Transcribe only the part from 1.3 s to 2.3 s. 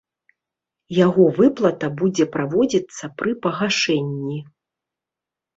выплата будзе